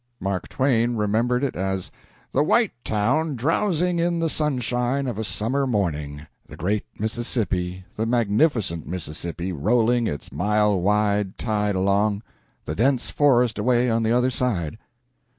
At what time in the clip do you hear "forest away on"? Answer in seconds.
13.11-14.01